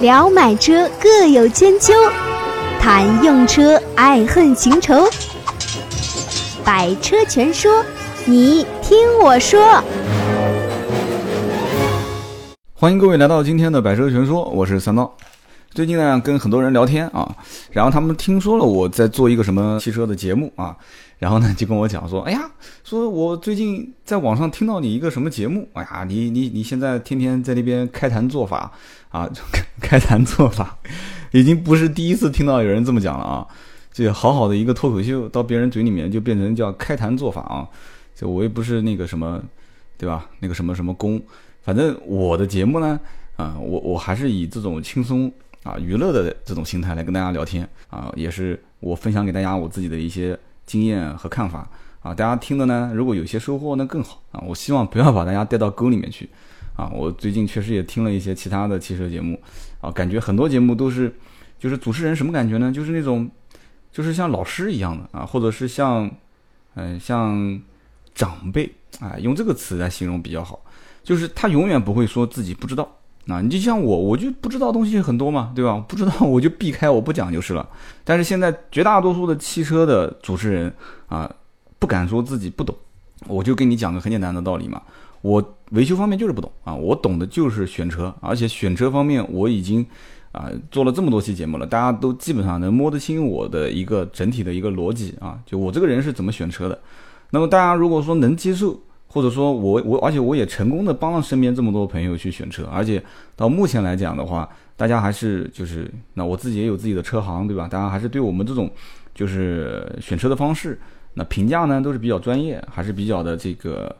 [0.00, 1.92] 聊买车各有千秋，
[2.78, 4.94] 谈用车爱恨情仇。
[6.64, 7.84] 百车全说，
[8.24, 9.82] 你听我说。
[12.74, 15.12] 欢迎各位来到今天的百车全说，我是三刀。
[15.72, 17.28] 最近呢，跟很多人聊天啊，
[17.72, 20.76] 然后他们听说了我在做一个什么汽车的节目啊，
[21.18, 22.50] 然后呢就跟我讲说，哎呀，
[22.84, 28.72] 说我最近在网上听到你一个什么节目，哎呀，你你你现在天天在那边开坛做法
[29.10, 29.28] 啊，
[29.80, 30.78] 开坛做法，
[31.32, 33.46] 已经不是第一次听到有人这么讲了啊。
[33.90, 37.66] 这好好的一个脱口秀，到别人嘴里面就变成叫开坛做法啊！
[38.14, 39.42] 就我也不是那个什么，
[39.96, 40.24] 对吧？
[40.38, 41.20] 那个什么什么功，
[41.62, 43.00] 反正我的节目呢，
[43.34, 45.32] 啊，我我还是以这种轻松
[45.64, 51.68] 啊娱乐的这种心态来跟大家聊天啊，也是我分享给大家我自己的一些经验和看法
[52.00, 52.14] 啊。
[52.14, 54.40] 大家听的呢，如果有些收获那更好啊。
[54.46, 56.28] 我希望不要把大家带到沟里面去
[56.76, 56.88] 啊。
[56.94, 59.40] 我最近确实也听了一些其他的汽车节目
[59.80, 61.12] 啊，感觉很多节目都是，
[61.58, 62.70] 就是主持人什么感觉呢？
[62.70, 63.28] 就是那种。
[63.90, 66.08] 就是像老师一样的啊，或者是像，
[66.74, 67.58] 嗯，像
[68.14, 70.60] 长辈啊，用这个词来形容比较好。
[71.02, 72.97] 就是他永远不会说自己不知道
[73.28, 73.40] 啊。
[73.40, 75.84] 你就像我，我就不知道东西很多嘛，对吧？
[75.88, 77.68] 不知道 我就避开，我不讲就是了。
[78.04, 80.72] 但是现在绝大多数的汽车的主持人
[81.06, 81.30] 啊，
[81.78, 82.74] 不敢说自己不懂。
[83.26, 84.82] 我就跟你讲个很简单的道理嘛，
[85.22, 89.86] 我维修方面就是不懂啊，我懂的就是选车，而且选车方面我已经。
[90.30, 96.78] 啊，做了这么多期节目了，大家都基本上能摸得清我的一个整体的一个逻辑啊，就我这个人是怎么选车的。
[97.30, 98.78] 那么大家如果说能接受，
[99.08, 103.02] 或者说我我，而且我也成功的帮了身边这么多朋友去选车，而且
[103.34, 107.66] 到目前来讲的话，大家还是就是那我自己也有自己的车行，对吧？
[107.66, 108.70] 大家还是对我们这种
[109.14, 110.78] 就是选车的方式，
[111.14, 113.96] 那评价呢都是比较专业，还是比较的这个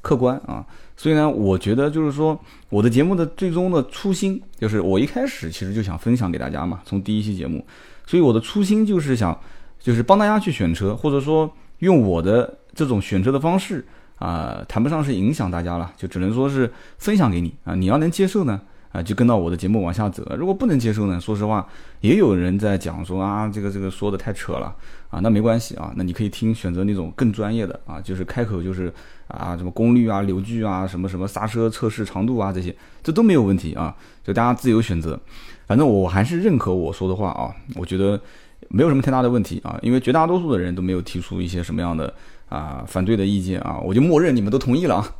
[0.00, 0.64] 客观啊。
[0.96, 7.66] 所以呢，我觉得就是说，我的节目的最终的初心，就是我一开始其实就想分享给大家嘛，从第一期节目，
[8.06, 9.36] 所以我的初心就是想，
[9.80, 13.84] 就是帮大家去选车，或者说用我的这种选车的方式
[14.22, 18.60] 啊，谈不上是影响大家了，就只能说是分享给你啊，你要能接受呢。
[18.92, 20.22] 啊，就跟到我的节目往下走。
[20.36, 21.18] 如果不能接受呢？
[21.18, 21.66] 说实话，
[22.02, 24.76] 也有人在讲说啊，这个这个说的太扯了
[25.08, 25.18] 啊。
[25.20, 28.92] 那没关系啊，那你可以听选择那种更专业的啊，就是开口就是
[29.28, 33.96] 啊，什么功率啊、扭矩啊、什么什么刹车测试长度啊这些，这都没有问题啊。
[34.22, 35.18] 就大家自由选择。
[35.66, 38.20] 反正我还是认可我说的话啊，我觉得
[38.68, 42.12] 没有什么太大的问题啊，因为绝大多数的人都没有提出一些什么样的
[42.52, 45.14] 啊反对的意见啊，我就默认你们都同意了啊。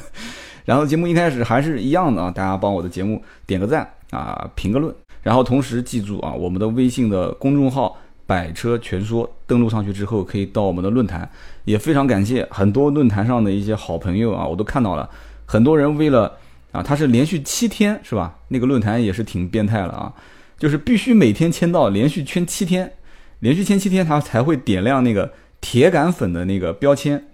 [0.64, 7.96] 然后节目一开始还是一样的啊，大家帮我的节目点个赞啊，评个论，然后同时记住啊，我们的微信的公众号
[8.26, 11.28] “百车全说”登录上去之后，可以到我们的论坛，
[11.64, 15.08] 也非常感谢很多论坛上的一些好朋友啊，我都看到了，
[15.46, 16.32] 很多人为了
[16.70, 18.36] 啊，他是连续七天是吧？
[18.48, 20.12] 那个论坛也是挺变态了啊，
[20.56, 22.92] 就是必须每天签到，连续签七天，
[23.40, 27.24] 连续签七天，他才会点亮那个铁杆粉的那个标签。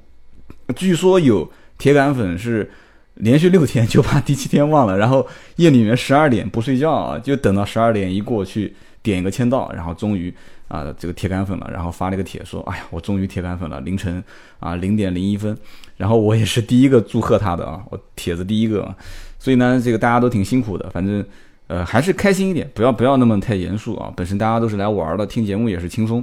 [0.75, 2.70] 据说有铁杆粉是。
[3.20, 5.26] 连续六天就把第七天忘了，然后
[5.56, 10.31] 夜里面十二点不睡觉啊，就等到十二点一过去点一个签到，然后终于
[10.69, 14.22] 啊这个铁杆粉了，然后发了个帖说，哎呀我终于铁杆粉了，凌晨
[14.60, 15.56] 啊零点零一分，
[15.97, 18.94] 然后我也是第一个祝贺他的啊，我帖子第一个，
[19.38, 21.25] 所以呢这个大家都挺辛苦的，反正
[21.69, 26.22] 呃还是开心一点，不要不要那么太严肃啊，本身大家都是来玩的，听节目也是轻松。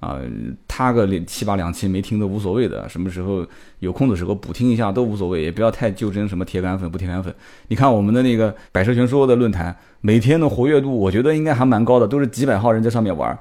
[0.00, 0.18] 啊，
[0.66, 3.46] 他个七八两期没听都无所谓的，什么时候
[3.80, 7.34] 有空的时候补听一下都无所谓，也不要太较真什么铁杆粉不铁杆粉。
[7.68, 13.38] 你看我们的那个百车全说的论坛，每天的活跃度，我觉得应该还蛮高的，都是几百号人在上面玩。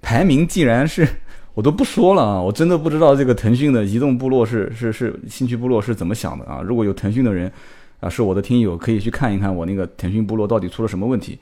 [0.00, 1.06] 排名既然是，
[1.52, 6.62] 我都不说了啊，我真的不知道这个腾讯的移动部落是是是兴趣部落是怎么想的啊。
[6.64, 7.52] 如果有腾讯的人
[8.00, 11.38] 啊，是我的听友，可以去看一看我那个腾讯部落到底出了什么问题。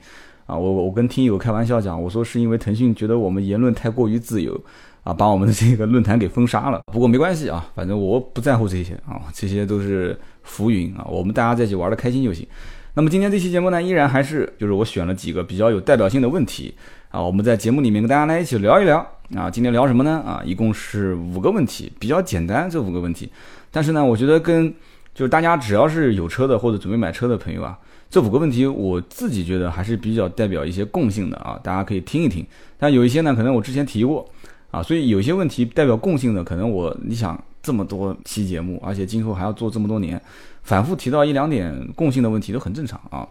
[0.47, 4.59] 啊，我我跟听友开玩笑讲，我说是因为腾讯觉得我们言论太过于自由，
[5.03, 6.79] 啊，把我们的这个论坛给封杀了。
[6.91, 12.47] 不过没关系啊，反正我不在乎这些啊，这些都是浮云啊，我们大家在一起玩的开心就行。
[12.93, 16.73] 那么今天这期节目呢，依然还是就是我选了几个比较有代表性的问题
[17.09, 19.05] 啊，我们在节目里面跟大家来一起聊一聊
[19.35, 19.51] 啊。
[19.51, 20.23] 今天聊什么呢？
[20.25, 23.29] 啊，一共是五个问题，比较简单这五个问题，
[23.69, 24.73] 但是呢，我觉得跟
[25.13, 27.77] 就是大家只要是有车的或者准备买车的朋友啊。
[28.09, 32.45] 这五个问题，我自己觉得还是比较代表一些共性的啊，大家可以听一听。
[32.77, 34.25] 但有一些呢，可能我之前提过
[34.71, 40.21] 啊，所以有些问题代表共性的，可能我你想这么多期节目，而且今后还要做这么多年，
[40.63, 43.27] 反复提到一两点共性的问题都很正常啊。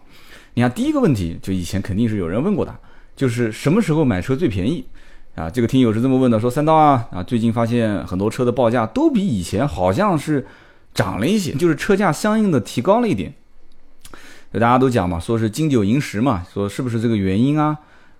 [0.53, 2.75] 你看第一个问题，就以前肯定是有人问过的，
[3.15, 4.85] 就是什么时候买车最便宜
[5.33, 5.49] 啊？
[5.49, 10.45] 这个听友是这么问的，说三刀啊啊，最近发现很多车的报价都比以前好像是
[10.93, 13.33] 涨了一些，就是车价相应的提高了一点。
[14.53, 17.77] 就大家都讲嘛，说是金九银十嘛，说是不是这个原因啊？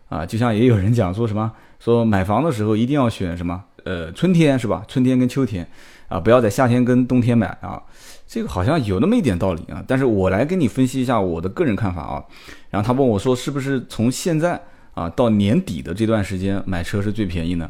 [0.09, 4.83] 啊，就像也有人讲说什么，说买房的时候一定要选什么，呃，春天是吧？
[4.87, 5.67] 春天跟秋天，
[6.07, 7.81] 啊，不要在夏天跟冬天买啊。
[8.25, 9.83] 这个好像有那么一点道理啊。
[9.87, 12.23] 但是我来跟你分析一下我的个人看法啊。
[12.69, 14.61] 然后他问我说，是不是从现在
[14.93, 17.69] 啊到年底的这段时间买车是最便宜呢？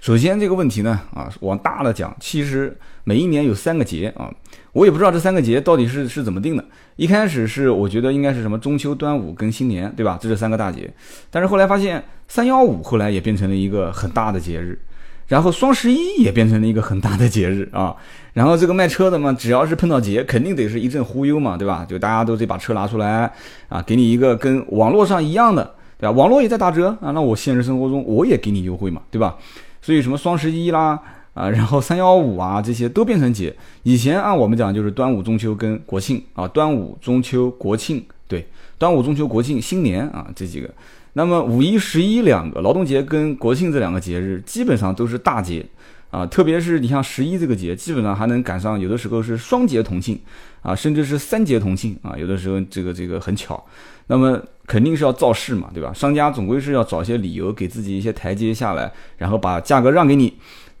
[0.00, 2.74] 首先这个问题呢，啊，往大了讲，其实
[3.04, 4.32] 每一年有三个节啊，
[4.72, 6.64] 我也不知道这三个节到底是是怎么定的。
[6.96, 10.18] 一开始是我觉得应该是什么中秋、端午跟新年，对吧？
[10.20, 10.90] 这是三个大节。
[11.30, 14.80] 但是后来发现三幺五后来也变成了一个很大的节日，
[15.28, 17.94] 然后双十一也变成了一个很大的节日啊。
[18.32, 21.84] 然后这个卖车的嘛，只要是碰到节，肯定得是一阵忽悠嘛，对吧？
[21.86, 23.30] 就大家都得把车拿出来
[23.68, 26.10] 啊，给你一个跟网络上一样的，对吧？
[26.12, 29.36] 网络也在打折啊，那我现实生活中我也给你优惠嘛，对吧？
[29.82, 31.00] 所以什么双十一啦
[31.34, 33.54] 啊， 然后三幺五啊，这些都变成节。
[33.82, 38.46] 以前按我们讲就是端午、中秋跟国庆啊，端午、中秋、国庆，对，
[38.78, 40.68] 端午、中秋、国庆、新年啊这几个。
[41.14, 45.66] 那么五一、十一两个劳动节跟国庆这两个节日，基本上都是大节
[46.10, 46.24] 啊。
[46.24, 50.16] 特别是你像十一这个节，基本上还能赶上，有的时候是双节同庆
[50.62, 52.16] 啊，甚至是三节同庆啊。
[52.16, 53.60] 有的时候这个这个很巧。
[54.06, 55.92] 那么肯定是要造势嘛，对吧？
[55.92, 60.32] 商家总归是要找一些理由给自己一些台阶下来，然后把价格让给你。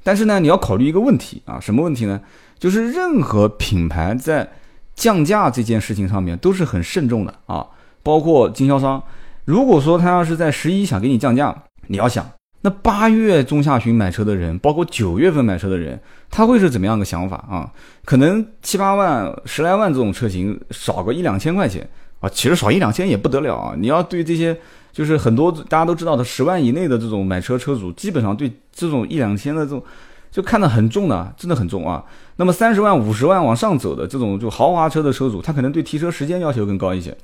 [0.04, 2.20] 但是呢，你要考虑一个问题啊，什么问题呢？
[2.56, 4.48] 就是任何品牌在
[4.94, 7.66] 降价这件事情上面都是很慎重的啊，
[8.04, 9.02] 包括经销商。
[9.44, 12.24] 如果说他要是在十一想给你降价，你要想，
[12.60, 16.00] 那八月中下旬买车的人，包括九月份买车的人，
[16.30, 17.72] 他会是怎么样的想法啊？
[18.04, 21.88] 可能七八万、十来万这种车型，少个一两千块钱。
[22.20, 23.74] 啊，其实少一两千也不得了啊！
[23.76, 24.54] 你要对这些，
[24.92, 29.82] 就是很多大家都知道的十万以内的这种买车车主，基本上对这种一两千的这种，
[30.30, 32.04] 就看得很重的，真的很重啊。
[32.36, 37.16] 那么三十万、五十万往上走的这种就豪华车的车主，他可能对提车时间要求更高一些，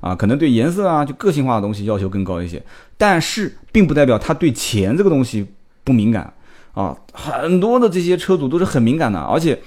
[0.00, 2.62] 啊，可能对颜色啊就个性化的东西要求更高一些。
[2.96, 5.46] 但是并不代表他对钱这个东西
[5.84, 6.32] 不敏感
[6.72, 9.60] 啊，很多的这些车主都是很敏感的，而且。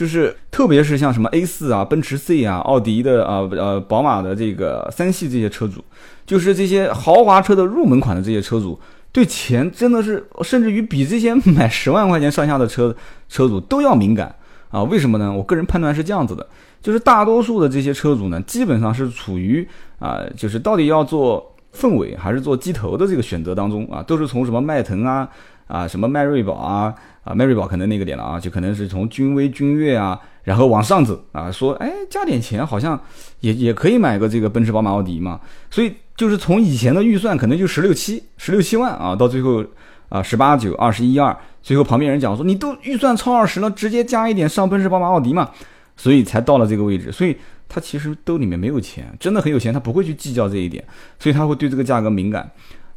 [0.00, 5.84] 就是，特别是像什么 A 四啊、奔驰 C 啊、奥迪的啊、呃、宝马的这个三系这些车主，
[6.24, 8.80] 就是这些豪华车的入门款的这些车主，
[9.12, 12.96] 对钱真的是，甚至于比这些买十万块钱上下的车
[13.28, 14.34] 车主都要敏感
[14.70, 14.82] 啊？
[14.84, 15.30] 为什么呢？
[15.30, 16.46] 我个人判断是这样子的，
[16.80, 19.68] 就是大多数的这些车主呢，基本上是处于
[19.98, 25.28] 啊，就是到底要做凤尾还是做鸡头的这个选择当中啊，都是从什么迈腾啊。
[25.70, 26.92] 啊，什么迈锐宝啊，
[27.30, 33.00] 啊，迈锐宝可能那个点了啊，就可能是从君威、君越啊，然后往上走啊，说，哎，加点钱好像
[33.38, 35.40] 也也可以买个这个奔驰、宝马、奥迪嘛。
[35.70, 39.64] 所以就是从以前的预算可能就十六七、十六七万啊，到最后
[40.08, 45.48] 啊十八九、二十一二，最后旁边人讲说，你都预算超二十了，直接加一点上奔驰、宝马、奥迪嘛，
[45.96, 47.12] 所以才到了这个位置。
[47.12, 47.36] 所以
[47.68, 50.84] 他其实兜里面没有钱，真的很有钱，他不会去计较这一点，
[51.20, 52.50] 所以他会对这个价格敏感。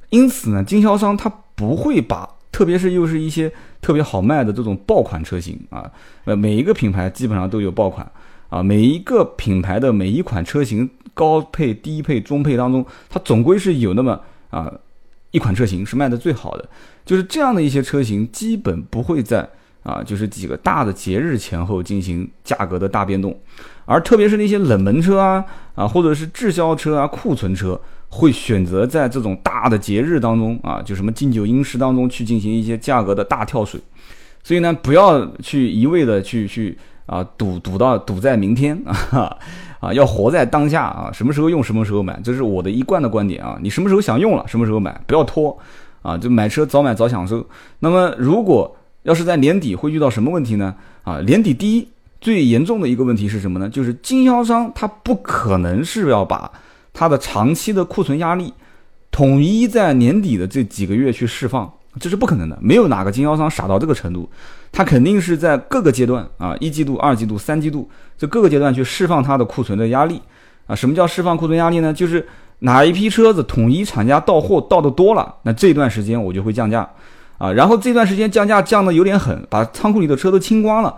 [0.09, 2.27] 因此呢，经销商他不会把。
[2.53, 3.51] 特别是又是一些
[3.81, 5.91] 特别好卖的这种爆款车型啊，
[6.23, 8.09] 呃，每一个品牌基本上都有爆款
[8.47, 14.21] 啊，每一个品牌的每一款车型高配、低配、中配当中，它总归是有那么
[14.51, 14.71] 啊
[15.31, 16.69] 一款车型是卖的最好的，
[17.03, 19.49] 就是这样的一些车型，基本不会在
[19.83, 23.37] 啊就是几个大的节日前后进行价格的大变动，
[23.85, 25.45] 而特别是那些冷门车啊
[25.75, 27.79] 啊或者是滞销车啊库存车。
[28.15, 33.81] 会选择在这种大的节日当中啊，就什么金九银十当中去进行一些价格的大跳水，
[34.43, 36.77] 所以呢，不要去一味的去去
[37.07, 38.79] 啊赌赌到赌在明天
[39.09, 39.35] 啊
[39.79, 43.57] 啊，要活在当下啊，什么时候用什么时候买，这是我的一贯的观点啊。
[43.63, 45.57] 你什么时候想用了，什么时候买，不要拖
[46.03, 47.43] 啊，就买车早买早享受。
[47.79, 50.75] 那么如果要是在年底会遇到什么问题呢？
[51.03, 51.87] 啊，年底第一
[52.19, 53.69] 最严重的一个问题是什么呢？
[53.69, 56.51] 就是经销商他不可能是要把。
[56.95, 58.53] 他的长期的库存压力，
[59.09, 62.55] 统一在年底的这几个月去释放，这是不可能的。
[62.61, 64.29] 没有哪个经销商傻到这个程度，
[64.71, 70.21] 他肯定是在各个阶段啊，一季度、二季度、三季度这各个阶段去释放它的库存的压力
[70.67, 70.75] 啊。
[70.75, 71.91] 什么叫释放库存压力呢？
[71.91, 72.23] 就是
[72.59, 76.87] 哪一批车子统一厂家到货到的多了，那这段时间我就会降价
[77.43, 77.51] 啊。
[77.51, 80.95] 然后这段时间降价降的有点狠，把仓库里的车都清光了。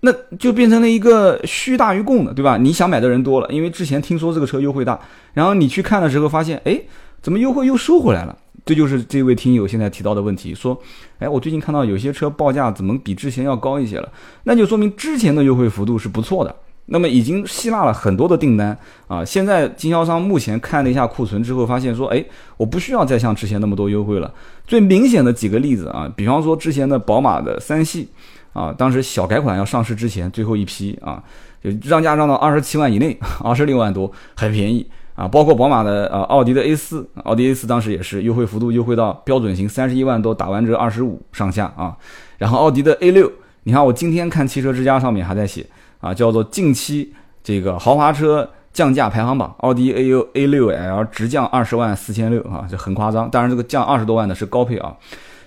[0.00, 2.56] 那就变成了一个虚大于供的，对吧？
[2.58, 4.96] 你想买的人多了，因为之前听说这个车优惠大，
[5.32, 6.78] 然后你去看的时候发现，哎，
[7.22, 8.36] 怎么优惠又收回来了？
[8.64, 10.78] 这就是这位听友现在提到的问题，说，
[11.18, 14.08] 哎，我最近看到有些车报价怎么比之前要高一些了？
[14.44, 16.54] 那就说明之前的优惠幅度是不错的，
[16.86, 18.76] 那么已经吸纳了很多的订单
[19.06, 19.24] 啊。
[19.24, 22.24] 现在经销商目前看了一下库存之后，发现说，哎，
[22.56, 24.32] 我不需要再像之前那么多优惠了。
[24.66, 28.08] 最明显的几个例子啊，比方说之前的宝马的三系。
[28.52, 31.22] 啊，当时小改款要上市之前最后一批啊，
[31.62, 33.14] 就让价让到二十七万以内，
[33.44, 35.28] 二十六万多，很便宜啊。
[35.28, 41.94] 包括宝马的呃奥迪的 A 四，奥迪 A 四当时也是优惠幅度优惠到标准型三十一万多，打完折二十五上下啊。
[42.38, 43.30] 然后奥迪的 A 六，
[43.64, 45.66] 你看我今天看汽车之家上面还在写
[46.06, 53.30] 啊，叫做近期这个豪华车降价排行榜，奥迪 A 六 A 六 L 直降二十万四千六啊，这很夸张。
[53.30, 54.96] 当然这个降二十多万的是高配啊，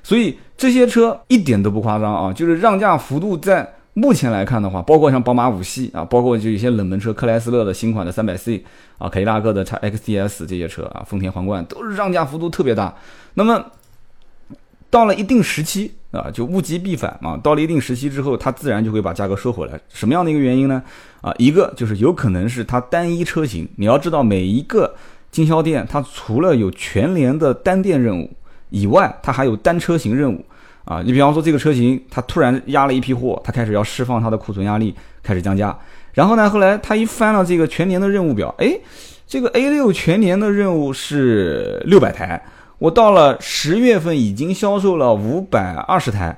[0.03, 3.75] 所以这些车一点都不夸张啊，就是让价幅度在。
[3.95, 8.63] 目前来看的话，包括像宝马五系啊，包括就一些冷门车，克莱斯勒的新款的三百 C
[8.97, 12.95] 啊，凯迪拉克的 X T S 这些车啊，丰田皇冠都是让价幅度特别大。
[13.33, 13.61] 那么
[14.89, 17.39] 到了一定时期啊，就物极必反嘛。
[17.43, 19.79] 到了一定时期之后，它自然就会把价格收回来。
[19.89, 20.81] 什么样的一个原因呢？
[21.21, 23.67] 啊，一个就是有可能是它单一车型。
[23.75, 24.93] 你要知道，每一个
[25.29, 28.29] 经销店它除了有全联的单店任务
[28.69, 30.43] 以外，它还有单车型任务。
[30.85, 35.77] 啊，你比方说这个车型，它突然压了一批货，它开始要释放它的库存压力，开始降价。
[36.13, 38.75] 然后呢，后来它一翻了这个全年的任务表，哎，
[39.27, 42.43] 这个 A 六全年的任务是六百台，
[42.79, 46.35] 我到了十月份已经销售了五百二十台，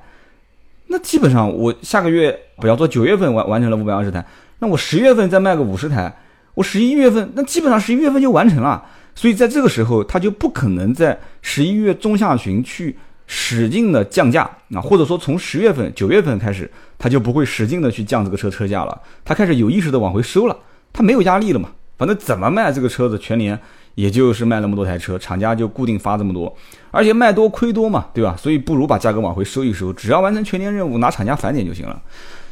[0.88, 4.22] 那基本上我下个月不要说九月份完完成了五百二十台，
[4.58, 6.14] 那我十月份再卖个五十台，
[6.54, 8.84] 我十一月份那基本上十一月份就完成了。
[9.14, 12.96] 所以在这个时候，它就不可能在十一月中下旬去。
[13.34, 14.42] 使劲的降价
[14.74, 20.56] 啊，或者说从十月份、九月份开始，他就不会使劲的去降这个车车价了，他开始有意识的往回收了，
[20.92, 23.58] 他没有压力了嘛，反正怎么卖这个车子全年
[23.94, 26.54] 也就是卖那么多台车，厂家就固定发这么多，
[26.90, 28.36] 而且卖多亏多嘛，对吧？
[28.38, 32.00] 所以不如把价格往回收一收，只要完成全年任务，拿厂家返点就行了。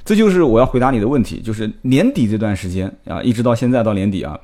[0.04, 4.38] 这就是我要回答你的问题，就是年底这段时间啊，一直到现在到年底啊，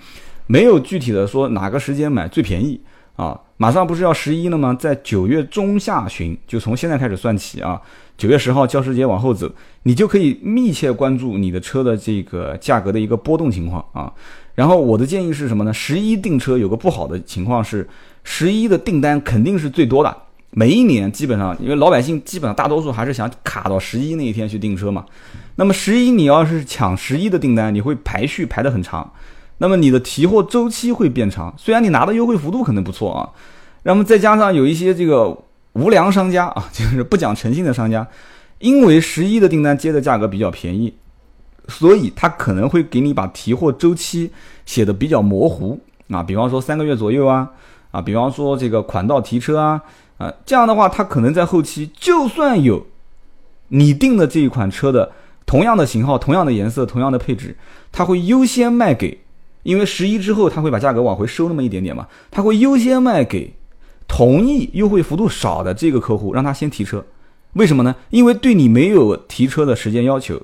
[0.46, 2.80] 没有具体的说哪个时间买最便宜。
[3.16, 4.76] 啊，马上不是要十一了吗？
[4.78, 7.80] 在九月中下旬，就从现在开始算起啊，
[8.18, 9.50] 九月十号教师节往后走，
[9.84, 14.12] 你就可以密切关注你的车的这个价格的一个波动情况啊。
[14.56, 15.72] 然后我的建议是什么呢？
[15.72, 17.88] 十一订车有个不好的情况是，
[18.24, 20.16] 十一的订单肯定是最多的，
[20.50, 25.04] 每一年基本上，因为老百姓基本上大多数还是想卡到十一那一天去订车嘛。
[25.54, 29.12] 那么十一你要是抢十一的订单，你会排序排得很长。
[29.58, 33.28] 那么你的提货周期会变长，虽然你拿的优惠幅度可能不错啊，
[33.84, 35.36] 那么再加上有一些这个
[35.72, 38.06] 无良商家啊，就是不讲诚信的商家，
[38.58, 40.94] 因为十一的订单接的价格比较便宜，
[41.68, 44.30] 所以他可能会给你把提货周期
[44.64, 45.78] 写的比较模糊
[46.10, 47.50] 啊，比方说三个月左右啊，
[47.90, 49.82] 啊，比方说这个款到提车啊，
[50.18, 52.86] 啊，这样的话他可能在后期就算有
[53.68, 55.12] 你订的这一款车的
[55.44, 57.56] 同样的型号、同样的颜色、同样的配置，
[57.90, 59.20] 他会优先卖给。
[59.62, 63.52] 因为十一之后他会把价格往回收那么一点点嘛，他会优先卖给
[64.06, 67.04] 同意优惠幅度少的这个客户，让他先提车。
[67.54, 67.96] 为什么呢？
[68.10, 70.40] 因为对你没有提车的时间要求，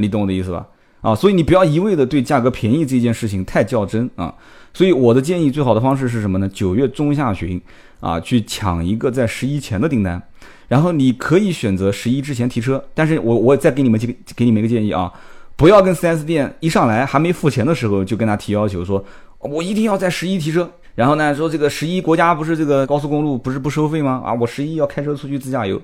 [0.00, 0.66] 你懂我的意思吧？
[1.00, 4.34] 啊，所以你不要一味的对价格便宜这件事情太较真啊。
[4.74, 6.48] 所以我的建议，最好的方式是什么呢？
[6.48, 7.60] 九月中下旬
[8.00, 10.20] 啊，去抢一个在十一前的订单，
[10.68, 12.82] 然后你可以选择十一之前提车。
[12.92, 15.12] 但是我我再给你们几个给你们一个建议啊。
[15.56, 19.02] 不要跟 4S 店一上来还没付钱的时候就跟他提要求，说
[19.38, 20.70] 我一定要在十一提车。
[20.94, 24.22] 然后呢，说这个十一国家不是这个高速公路不是不收费吗？
[24.24, 25.80] 啊，我十一要开车出去自驾游，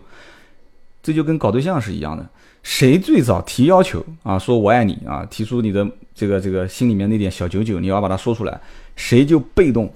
[1.03, 2.25] 这就跟搞对象是一样的。
[2.63, 8.61] 谁最早提要求啊，说我爱你啊，提出你的这个这个心里面那点小九九，你要把它说出来，
[8.95, 9.93] 谁就被动。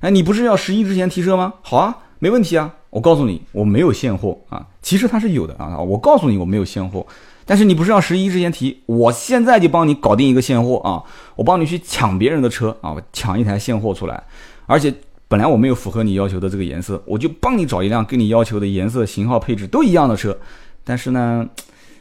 [0.00, 1.54] 哎，你不是要十一之前提车吗？
[1.62, 2.74] 好啊，没问题啊。
[2.90, 4.66] 我告诉你，我没有现货啊。
[4.82, 5.78] 其实它是有的啊。
[5.78, 7.06] 我告诉你，我没有现货。
[7.46, 8.82] 但是你不是要十一之前提？
[8.86, 11.02] 我现在就帮你搞定一个现货啊！
[11.36, 12.92] 我帮你去抢别人的车啊！
[12.92, 14.22] 我抢一台现货出来，
[14.66, 14.92] 而且
[15.30, 20.36] 本来我没有符合你要求的这个颜色，我就帮你找一辆跟你要求的颜色、型号、配置都一样的车。
[20.82, 21.48] 但是呢，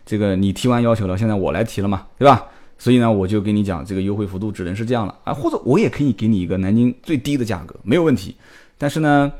[0.04, 2.44] 这个你提完要求了，现在我来提了嘛，对吧？
[2.80, 5.32] 所以呢，我就跟你讲，这个优惠幅度只能是这样了啊！
[5.32, 8.36] 或者我也可以给你一个南京最低的价格，没有问题。
[8.80, 9.32] 但是呢，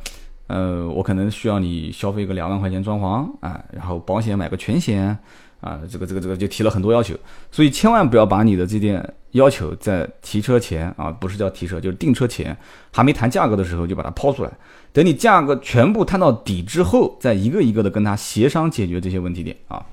[0.46, 5.18] 呃，我可能需要你消费个两万块钱装潢啊，然后保险买个全险。
[5.62, 7.16] 啊，这个这个这个就提了很多要求，
[7.52, 12.56] 所以千万不要把你的这点要求在提车前啊，不是叫提车，就是订车前
[12.92, 14.52] 还没谈价格的时候就把它抛出来，
[14.94, 19.84] 等你价格全部谈到底之后，再一个一个的跟他协商解决这些问题点啊，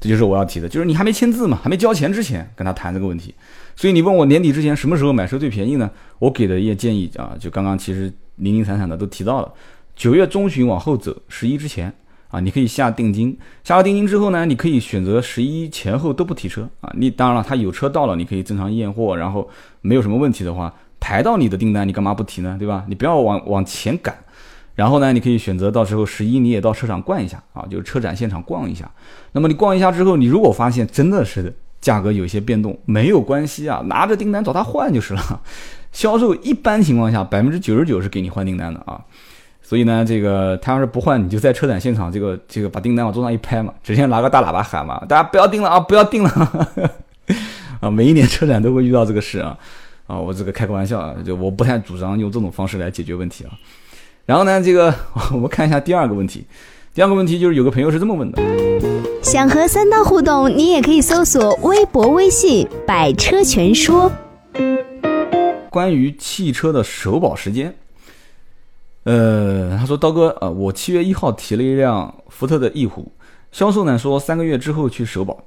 [0.00, 3.34] 这就是我要提的，就是你还没签字嘛，还没交钱之前跟他谈这个问题。
[3.76, 5.90] 所以你问我年底之前什么时候买车最便宜呢？
[6.18, 9.52] 我给的一些建议啊，就刚刚其实零零散散的都提到了，
[9.94, 11.94] 九月中旬往后走，十一之前。
[12.30, 16.90] 啊，你可以下定金，下了定金之后呢，你可以选择十一前后都不提车啊。
[16.96, 19.48] 你当然了，他有车到了，你可以正常验货，然后
[19.80, 22.56] 没有什么问题的话，排到你的订单，你干嘛不提呢？
[22.58, 22.84] 对吧？
[22.88, 24.16] 你不要往往前赶。
[24.76, 28.90] 然后呢，你可以选择到时候十一你也到车厂逛一下啊，就是车展现场逛一下。
[29.32, 35.42] 那么你逛一下之后，你如果发现真的是价格有些变动，没有关系啊，拿着订单找他换就是了。
[35.92, 39.04] 销售一般情况下百分之九十九是给你换订单的啊，
[39.70, 46.90] 所以呢，这个他要是不换，你就在车展现场这个这个把订单往桌上一拍嘛，直接拿个大喇叭喊嘛，大家不要订了啊，不要订了
[47.78, 47.88] 啊！
[47.88, 49.56] 每一年车展都会遇到这个事啊
[50.08, 53.50] 啊，我这个开个玩笑啊，就我不太主张用这种方式来解决问题啊。
[54.26, 54.92] 然后呢，这个
[55.30, 56.44] 我们看一下第二个问题，
[56.92, 58.42] 第二个问题就是有个朋友是这么问的：
[59.22, 64.10] 想和三刀互动，你也可以搜索微博、微信“百车全说”。
[65.70, 67.72] 关于汽车的首保时间，
[69.04, 73.10] 呃，他说刀哥，呃，我七月一号提了一辆福特的翼虎，
[73.50, 75.42] 销售呢说三个月之后去首保，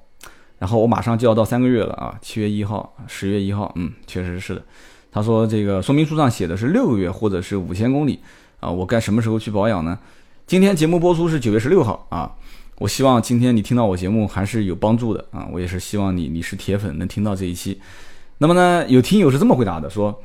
[0.58, 4.64] 然后我马上就要到三个月了啊，七月一号、十月一号，嗯，确实是的。
[5.12, 8.20] 他说这个说明书上写的是六个月或者是五千公里
[8.60, 10.00] 啊，我该什么时候去保养呢？
[10.48, 12.32] 今天节目播出是九月十六号啊，
[12.80, 17.80] 我希望今天你听到我节目还是有帮助的啊，我也是希望你你是铁粉能听到这一期。
[18.40, 20.20] 那么呢，有听友是这么回答的，说，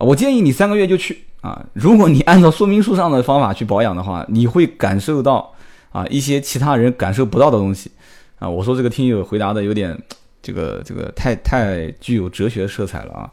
[0.00, 1.64] 我建议你三个月就去啊。
[1.72, 5.52] 如果你按照说明书上的方法去保养的话，你会感受到
[5.92, 7.90] 啊一些其他人感受不到的东西
[8.38, 8.48] 啊。
[8.48, 9.96] 我说这个听友回答的有点
[10.42, 13.30] 这个这个太太具有哲学色彩了啊。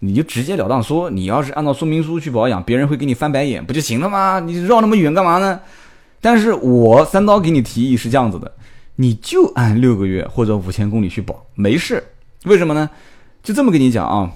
[0.00, 4.38] 你就直截了当说，你要是按照说明书去保养，别人会给你翻白眼，不就行了吗？
[4.38, 5.58] 你绕那么远干嘛呢？
[6.20, 8.52] 但是我三刀给你提议是这样子的，
[8.94, 12.00] 你就按六个月或者五千公里去保，没事。
[12.44, 12.88] 为什么呢？
[13.42, 14.30] 就这么跟你讲啊，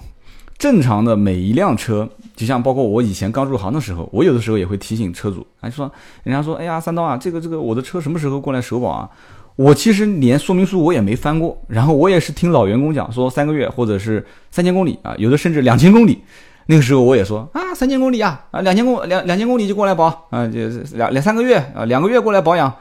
[0.57, 5.91] 正常的每一辆车，就像包括我以前刚入行的时候，我有的时候也会提醒车主，还说
[6.23, 9.09] 人家说，哎呀，三刀啊，这个这个我的车什么时候过来首保啊？
[9.55, 16.23] 我其实连说明书我也没翻过，然后我也是听老员工讲说三个月或者是三千公里啊，有的甚至两千公里，
[16.67, 22.73] 那个时候我也说啊，三千公里啊，啊两千公两两千公里就过来保啊，就两两三个月啊，两个月过来保养，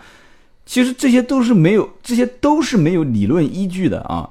[0.65, 4.31] 其实这些都是没有，这些都是没有理论依据的啊。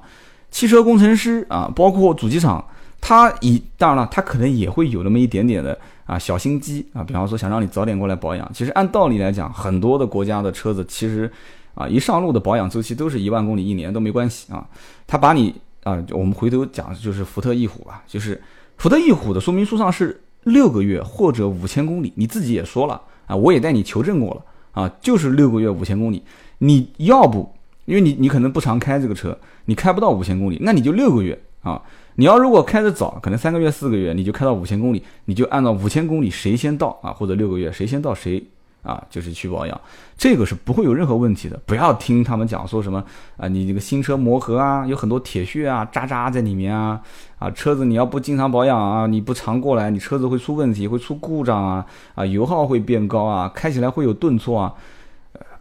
[0.50, 2.64] 汽车工程师啊，包括主机厂，
[3.02, 8.48] 他以当然了，他可能也会有那么一点点的啊小心机啊，比方说想让你早点过来保养。
[8.54, 11.30] 其实按道理来讲，很多的国家的车子其实
[11.74, 14.64] 啊一上路的保养周期都是一万公里一年都没关系啊。
[15.04, 18.40] 他把你啊，我们回头讲就是福特翼虎吧，就是
[18.78, 24.42] 福特翼虎的说明书上是六个月或者五千公里，你自己也说了啊，我也带你求证过了
[24.80, 26.22] 啊，就是六个月五千公里，
[26.58, 27.52] 你要不？
[27.84, 31.82] 因为你你可能不常开这个车，你开不到五千公里，那你就六个月啊。
[32.16, 38.42] 你要如果开的早，可能三个月四个月你就开到五千公里，你就按照五千公里谁先到啊，或者六个月谁先到谁
[38.82, 39.80] 啊，就是去保养，
[40.18, 41.58] 这个是不会有任何问题的。
[41.64, 43.02] 不要听他们讲说什么
[43.36, 47.00] 啊，你这个新车磨合啊，有很多铁屑啊渣渣在里面啊
[47.38, 54.74] 啊，车子你要不经常保养啊，你不常过来，你车子会出问题，会出故障啊啊，油耗会变高啊，开起来会有顿挫啊。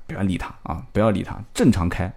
[0.07, 0.83] 不要理他啊！
[0.91, 2.11] 不要理他，正常开，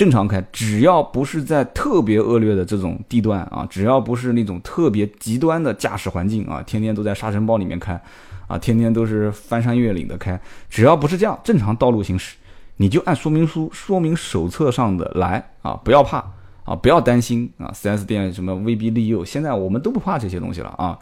[0.00, 8.00] 正常开，只要不是在特别恶劣的这种地段啊，只要不是那种特别极端的驾驶环境啊，天天都在沙尘暴里面开，
[8.46, 12.36] 啊，天天都是翻山越岭的开，只要不是这样，正常道路行驶，
[12.78, 16.24] 你就按说明书、说明手册上的来啊，不要怕
[16.64, 20.98] 啊，不要担心啊，4S 店什么威逼利诱，现在我们都不怕这些东西了啊。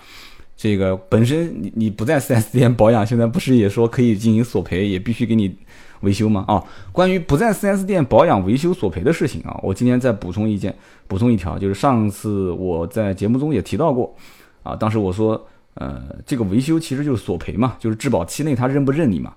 [0.59, 5.57] 这个本身你你不在 4S 店 保养，现在不是也说可以进行索赔，也必须给你。
[6.03, 6.45] 维修吗？
[6.47, 10.73] 啊，关于不在 4S 店保养维修索赔的事情啊，我今天再补充一件，
[11.09, 14.15] 补充一条，就是上次我在节目中也提到过，
[14.63, 15.45] 啊，当时我说，
[15.75, 19.35] 呃，这个维修其实就是索赔嘛，就是质保期内他认不认你嘛，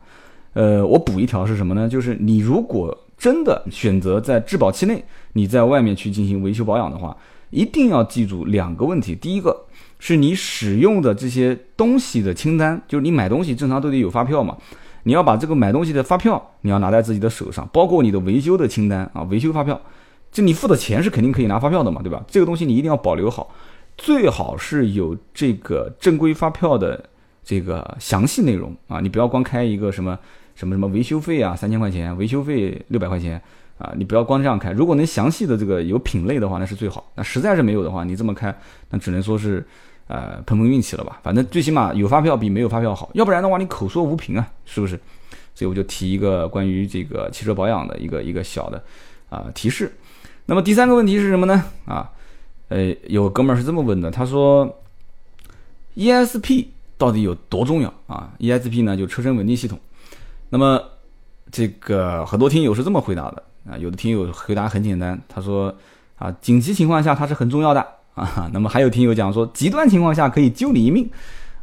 [0.53, 1.89] 呃，我补一条是什么呢？
[1.89, 5.03] 就是你如果真的选择在质保期内
[5.33, 7.17] 你在外面去进行维修保养的话，
[7.49, 9.65] 一定要记住两个问题，第一个
[10.01, 14.57] 是你使用的这些东西的清单，就是你买东西正常都得有发票嘛。
[15.03, 19.79] 你要把这个买东西的发票，你要拿在自己的手上，包括你的维修的清单啊，维修发票，
[20.31, 22.23] 就你付的钱是肯定可以拿发票的嘛，对吧？
[22.27, 23.53] 这个东西你一定要保留好，
[23.95, 27.07] 最好是有这个正规发票的
[27.43, 30.17] 这个详细内容啊，你不要光开一个什么
[30.55, 33.39] 什么什么维修费啊，三千块钱，维修费六百块钱
[33.77, 37.11] 啊，你不要光这样开，如果能详细的这个有品类的话，那是最好。
[37.15, 38.55] 那实在是没有的话，你这么开，
[38.89, 39.63] 那只能说是。
[40.11, 41.21] 呃，碰碰运气了吧？
[41.23, 44.99] 反正最起码有发票比没有发票好，要不然的话你口说无凭啊，是不是？
[45.55, 48.83] 所以我就提一个关于这个汽车保养的一个一个小的
[49.29, 49.95] 啊提示。
[50.47, 51.63] 那么第三个问题是什么呢？
[51.85, 52.11] 啊，
[52.67, 54.81] 呃，有哥们儿是这么问的，他说
[55.95, 56.65] ，ESP
[56.97, 59.79] 到底有多重要啊？ESP 呢就车身稳定系统。
[60.49, 60.83] 那么
[61.49, 65.73] 这个很多听友是这么回答的啊，有的听友回答很简单，他说
[66.17, 67.85] 啊，紧急情况下它是很重要的。
[68.13, 71.09] 啊，那么还有听友讲说，极端情况下可以救你一命，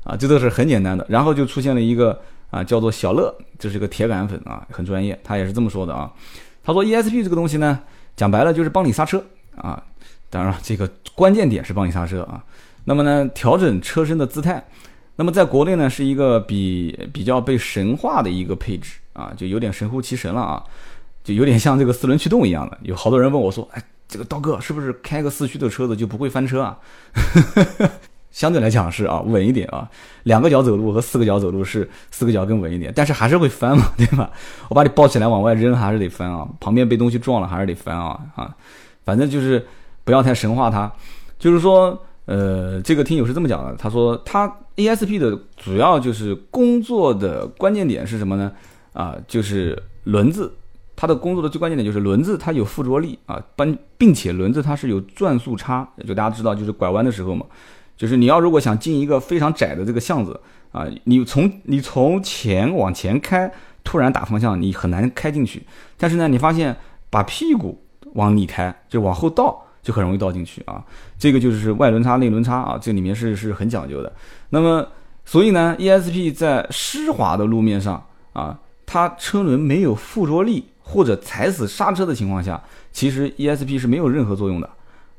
[0.05, 1.05] 啊，这都是很简单的。
[1.09, 2.19] 然后就出现了一个
[2.51, 6.11] 啊，叫做小乐，这是个铁杆粉啊，很专业，他也是这么说的啊。
[6.65, 7.79] 他说 ESP 这个东西呢，
[8.17, 9.23] 讲白了就是帮你刹车
[9.57, 9.83] 啊，
[10.31, 12.45] 当然，这个关键点是帮你刹车啊。
[12.85, 14.67] 那么呢，调整车身的姿态，
[15.17, 20.63] 那么在国内呢是一个比比较被神化的一个配置啊，就有点神乎其神了啊，
[21.23, 22.79] 就有点像这个四轮驱动一样的。
[22.83, 26.79] 有好多人问我说，哎，这个刀哥是不是开个四驱的车子就不会翻车啊？
[28.33, 29.89] 相对来讲是啊，稳一点啊，
[30.25, 34.31] 两个脚走路和四个脚走路是四个脚更稳一点，但是还是会翻嘛，对吧？
[34.69, 38.55] 我把你抱起来往外扔还是得翻啊，旁边被东西撞了还是得翻啊啊，
[39.05, 39.67] 反正就是
[40.05, 40.93] 不要太神化它。
[41.39, 48.53] 就是说，呃，这个听友是这么讲的，他说他 ESP 的主要就是工作的关键点是什么呢？
[48.93, 50.53] 啊，就是轮子，
[51.01, 57.47] 它的工作的最关键点就是轮子它有附着力啊，并并且轮子它是有转速差，就大家知道就是拐弯的时候嘛。
[57.97, 60.41] 就是你要如果想进一个非常窄的这个巷子
[60.73, 63.49] 啊，你从你从前往前开，
[63.85, 65.63] 突然打方向，你很难开进去。
[65.97, 66.77] 但是呢，你发现
[67.11, 67.81] 把屁股
[68.15, 70.85] 往里开，就往后倒，就很容易倒进去啊。
[71.17, 74.13] 这个就是外轮差、内轮差啊，这里面是是很讲究的。
[74.51, 74.85] 那么，
[75.25, 84.69] 所以呢，ESP 在湿滑的路面上啊，它车轮没有附着力或者踩死刹车的情况下，其实 ESP 是没有任何作用的。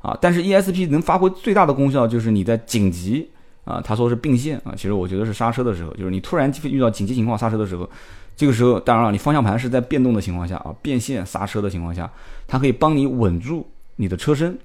[0.02, 3.28] 啊，但是 ESP 能发挥最大的功效，就是你在紧急
[3.66, 7.86] 啊，他说是并线啊，其实我觉得是刹车的时候，就是你突然遇到紧急情况刹车的时候，
[8.34, 12.10] 这个时候当然了，你方向盘是在变动的情况下啊，变线刹车的情况下，
[12.48, 14.58] 它可以帮你稳住你的车身，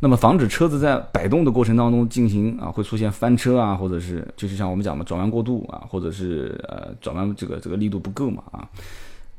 [0.00, 8.68] 那么防止车子在摆动的过程当中进行啊，会出现翻车啊，或者是就是像我们讲的转弯过度啊，或者是呃转弯这个这个力度不够嘛啊，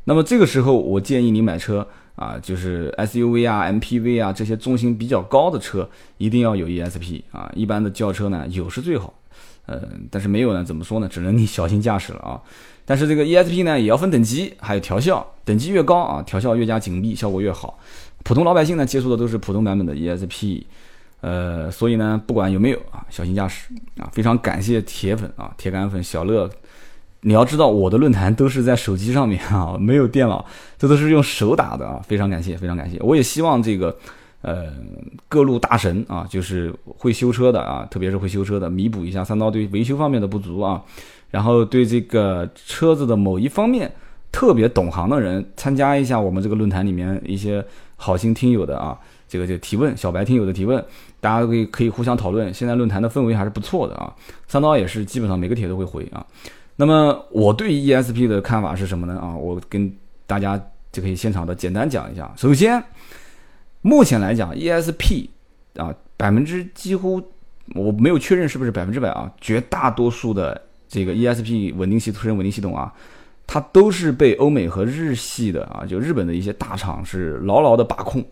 [0.08, 1.86] 那么这个时候我建议你买车。
[2.18, 7.48] 啊，就是 SUV 啊、MPV 啊这些重心比较高的车，一定要有 ESP 啊。
[7.54, 9.14] 一般的轿车呢，有是最好，
[9.68, 11.08] 呃，但是没有呢，怎么说呢？
[11.08, 12.42] 只能你小心驾驶了啊。
[12.86, 17.78] 但是这个 ESP 呢，也要分等级，还有调校，等级越高啊，调校越加紧密，效果越好。
[18.24, 20.64] 普通老百姓呢，接触的都是普通版本的 ESP，
[21.22, 23.68] 呃，所以呢，不管有没有啊，小心驾驶
[24.00, 24.10] 啊。
[24.12, 26.50] 非常感谢铁粉啊，铁杆粉小乐。
[27.28, 30.46] 你要知道，我的论坛都是在手机上面啊，没有电脑，
[30.78, 32.02] 这都是用手打的啊。
[32.08, 32.98] 非常感谢，非常感谢。
[33.02, 33.94] 我也希望这个，
[34.44, 34.68] 呃，
[35.28, 40.82] 各路大神啊，就是会修车的啊，特别是会修车的，弥补一下三刀对维修方面的不足啊。
[41.30, 43.92] 然后对这个车子的某一方面
[44.32, 47.62] 特别懂行的人，参加一下我们这个论坛里面一些
[47.98, 50.82] 好心听友的啊，这个就提问，小白听友的提问，
[51.20, 52.54] 大家可以可以互相讨论。
[52.54, 54.16] 现在论坛的氛围还是不错的啊。
[54.48, 56.26] 三刀也是基本上每个帖都会回啊。
[56.80, 59.20] 那么我对 ESP 的看法是什么呢？
[59.20, 59.92] 啊，我跟
[60.28, 60.56] 大家
[60.92, 62.32] 就可以现场的简单讲一下。
[62.38, 62.82] 首先，
[63.82, 65.28] 目前来讲，ESP
[65.76, 67.20] 啊，百分之几乎
[67.74, 72.94] 我没有确认是不是百分之百啊，绝大多数的这个 ESP 稳定系车身稳定系统啊，
[73.48, 78.24] 它都是被欧美和日系的啊，就日本的一些大厂是牢牢的把控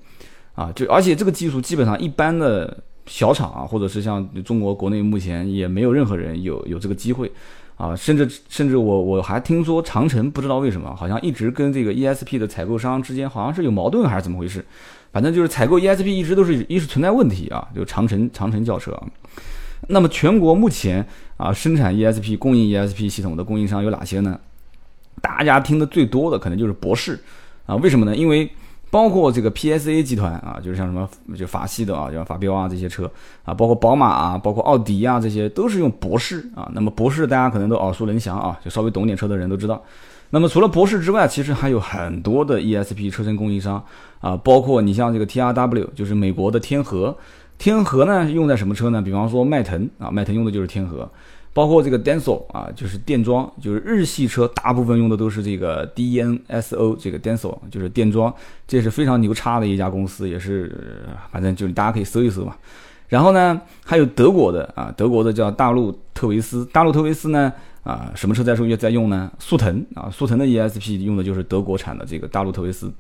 [0.53, 2.77] 啊，就而且这个技术基本上一般的
[3.08, 7.31] 小厂啊，或者是像中国国内目前也没有任何人有有这个机会。
[7.77, 14.63] 啊，甚至甚至我我还听说长城不知道为什么，好像一直跟这个 ESP 的采购商之间好像是有矛盾还是怎么回事？
[15.11, 18.97] 反正就是采购 ESP 一直都是一是存在问题啊，就长城长城轿车。
[19.88, 21.05] 那么全国目前
[21.38, 24.39] 啊生产 ESP 供应 ESP 系统的供应商有哪些呢？
[25.21, 27.19] 大家听的最多的可能就是博世
[27.65, 28.15] 啊，为什么呢？
[28.15, 28.49] 因为
[28.95, 31.05] 包括这个 PSA 集团啊，就是像什么
[31.36, 33.12] 就法系的啊，像法标啊这些车
[33.43, 36.71] 啊，包括宝马啊，包括奥迪啊，这些都是用博世啊。
[36.73, 39.84] 那么博世大家可能都耳熟能详啊，就稍微懂点车的人都知道。
[40.29, 43.84] 那么除了博世之外，其实还有很多的 ESP 车身供应商
[44.21, 47.13] 啊，包括你像这个 TRW，就是美国的天河。
[47.58, 49.01] 天河呢用在什么车呢？
[49.01, 51.10] 比方说迈腾啊，迈腾用的就是天河。
[51.56, 58.34] 包括这个 Denso 啊，就是电装，就是日系车大部分用的都是这个 DNSO 这个 Denso，就是电装，
[58.68, 62.54] 这是非常牛叉的一家公司，也是反正就是大家可以搜一搜嘛。
[63.08, 69.32] 然后呢，还有德国的啊，德国的叫大陆特维斯，大陆特维斯呢啊，什么车在说在用呢？
[69.39, 72.91] 速腾啊，速腾的 ESP 用的就是德国产的这个大陆特维斯。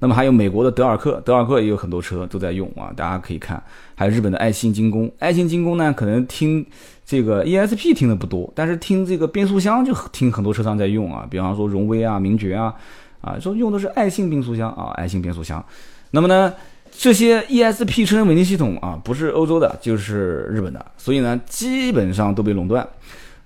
[0.00, 3.62] 那么还有美国的德尔克，德尔克也有很多车都在用啊，大家可以看。
[3.94, 6.64] 还有日本的爱信精工，爱信精工呢，可能听
[7.10, 12.72] 这个 ESP 听的不多，但是听这个变速箱就听很多车商在用啊，比方说荣威啊、名爵啊，
[13.20, 15.64] 啊说用的是爱信变速箱啊，爱信变速箱。
[16.12, 16.54] 那么呢，
[16.92, 22.88] 这些 ESP 车身稳定系统啊，不是欧洲的，就是日本的，所以呢，基本上都被垄断。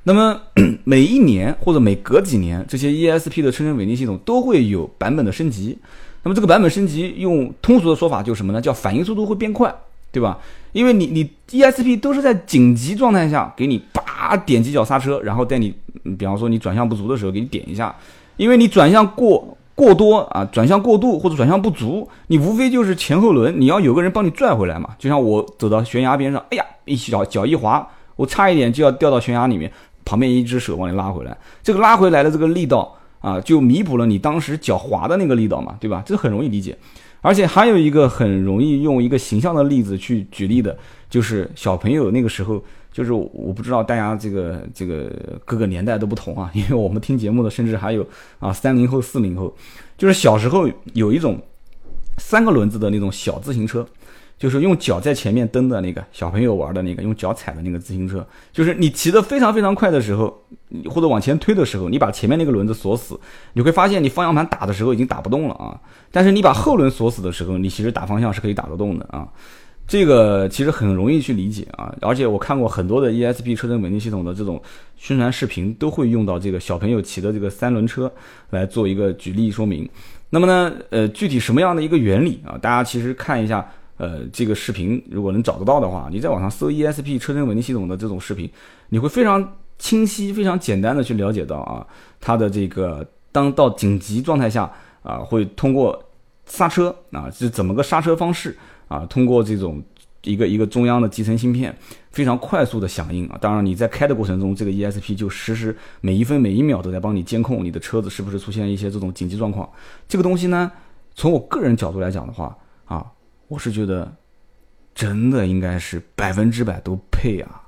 [0.03, 0.39] 那么
[0.85, 5.79] 每一年或者每隔几年，这些 ESP 的车身稳定系统都会有版本的升级。
[6.23, 8.61] 那么这个版本升级，用通俗的说法就是什么呢？
[8.61, 9.75] 叫反应速度会变快，
[10.13, 10.39] 对吧？
[10.75, 15.73] 因为你你 ESP 都是在紧急状态下给你叭点几脚刹车，然后带你，
[16.19, 17.95] 比方说你转向不足的时候给你点一下，
[18.37, 24.91] 因为你转向过过多啊，转向过度或者转向不足，你无非就是前后轮你要有个人帮你拽回来嘛。
[24.99, 29.71] 就像我走到悬崖边上，哎呀，一脚脚一滑，我差一点就要掉到悬崖里面，
[30.05, 36.03] 旁边一只手帮你拉回来，这个拉回来的这个力道啊，就弥补了你当时脚滑的那个力道嘛，对吧？
[36.05, 36.77] 这很容易理解。
[37.25, 40.77] 而且还有一个很容易用一个形象的例子去举例的，
[41.09, 42.63] 就是小朋友那个时候。
[42.95, 45.11] 就是我不知道大家这个这个
[45.45, 48.07] 各个年代都不同啊， 因为我们听节目的甚至还有
[48.39, 49.53] 啊三零后四零后，
[49.99, 51.37] 就是小时候有一种
[52.19, 53.85] 三个轮子的那种小自行车，
[54.39, 60.43] 就是用脚在前面蹬的那个小朋友玩的那个用脚踩的那个自行车，就是你骑得非常非常快的时候，
[60.91, 63.19] 或者往前推的时候，你把前面那个轮子锁死，
[63.53, 65.79] 你会发现你方向盘打的时候已经打不动了啊，
[66.11, 69.29] 但是你把后轮锁死的时候，你其实打方向是可以打得动的啊。
[69.87, 74.59] 这个其实很容易去理解啊，而且我看过很多的 ESP 车身稳定系统的这种
[74.97, 78.11] 宣传视频，都会用到这个小朋友骑的这个三轮车
[78.49, 79.87] 来做一个举例说明。
[80.31, 82.57] 那么呢，呃，具体什么样的一个原理啊？
[82.57, 88.51] 大家其实看一下，呃，这个视频如果能找得到的话，你在网上搜 ESP 车身稳定系统的这种视频，
[88.89, 91.87] 你会非常清晰、非常简单的去了解到啊，
[92.21, 94.71] 它的这个当到紧急状态下
[95.03, 96.03] 啊，会通过
[96.47, 98.57] 刹车啊，是怎么个刹车方式？
[98.89, 99.83] 啊，通过这种
[100.23, 101.75] 一个一个中央的集成芯片，
[102.11, 103.39] 非常快速的响应啊。
[103.41, 109.69] 当然你在开的过程中，这个 ESP 就实时每一分每一秒都在帮你监控你的车子是不是出现一些这种紧急状况。
[110.07, 110.71] 这个东西呢，
[111.15, 113.05] 从我个人角度来讲的话啊，
[113.49, 114.15] 我是觉得
[114.95, 117.63] 真的应该是百分之百都配啊。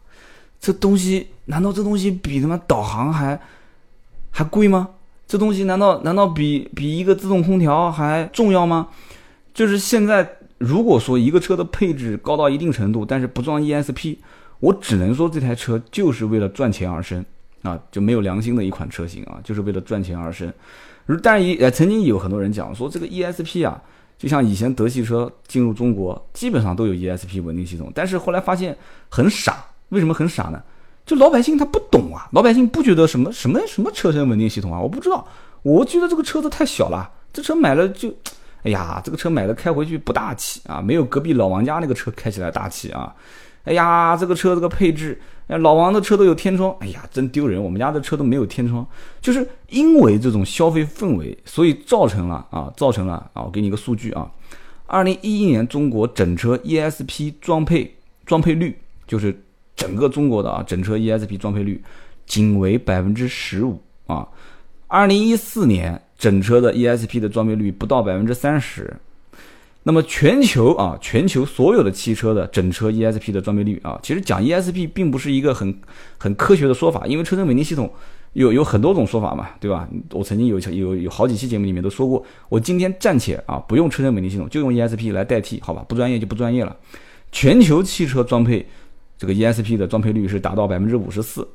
[0.58, 3.40] 这东西难道这东西比他妈导航还
[4.30, 4.90] 还贵吗？
[5.26, 8.88] 这东西难道难道比比一个自动空调还重要吗？
[9.54, 10.36] 就是现在。
[10.58, 14.16] 如果说一个车的配置高到一定程度，但是不装 ESP，
[14.58, 17.22] 我只能说这台车就是为了赚钱而生
[17.60, 20.50] 啊，就没有良心的一款车型啊，就是为了赚钱而生。
[21.22, 23.82] 但也呃曾经有很多人讲说这个 ESP 啊，
[24.18, 28.76] 就像以前德系车进入中国基本上都有 ESP 稳定系统，但是后来发现
[29.08, 29.64] 很傻。
[29.90, 30.62] 为什么很傻呢？
[31.04, 35.26] 就老百姓他不懂啊，老百姓不觉得什么什么什么车身稳定系统啊，我不知道，
[35.62, 38.12] 我觉得这个车子太小了，这车买了就。
[38.62, 43.14] 哎呀，这个车买了开回去不大气啊，没有隔壁老王家那个车开起来大气啊。
[43.66, 48.86] 哎呀，这个车这个配置，哎，老王的车都有天窗，哎呀，真丢人，我们家的车都没有天窗。
[49.20, 54.30] 就是因为这种消费氛围，所以造成了啊，造成了啊，我给你个数据啊，
[54.86, 58.74] 二零一一年中国整车 ESP 装配装配率，
[59.06, 59.38] 就是
[59.74, 61.82] 整个中国的啊整车 ESP 装配率
[62.24, 64.26] 仅为百分之十五啊，
[64.86, 66.00] 二零一四年。
[66.18, 68.90] 整车的 ESP 的装配率不到百分之三十，
[69.88, 75.72] 那么全球啊，全球所有的汽车的整车 ESP 的装备率啊，其实讲 ESP 并不是一个很
[76.18, 77.88] 很科学的说法，因为车身稳定系统
[78.32, 79.88] 有有很多种说法嘛，对吧？
[80.10, 85.84] 我曾经有有有好几期节目里面都说过，我今天暂且啊不用车身稳定系统，就用 ESP 来代替，好吧？
[85.86, 86.76] 不专业就不专业了。
[87.30, 88.66] 全球汽车装配
[89.16, 91.46] 这个 ESP 的装配率是达到百分之五十四。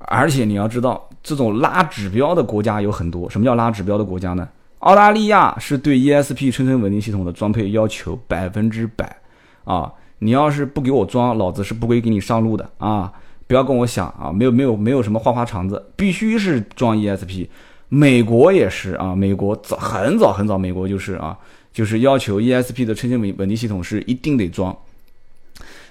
[0.00, 3.30] 而且你要知道，这种拉指标的国家有很多。
[3.30, 4.46] 什么叫拉指标的国家呢？
[4.80, 9.16] 澳大利亚是对 ESP 车身稳定系统的装配要求百分之百
[9.64, 9.92] 啊！
[10.20, 13.12] 你要是不给我装，老子是不会给你上路的啊！
[13.46, 17.48] 不要跟我想啊，没有没有没有什么花花肠子，必须是装 ESP。
[17.88, 21.36] 美国也是啊，美国早很早很早，美国就是啊，
[21.72, 24.76] 就是要求 ESP 的车身稳稳定系统是一定得装。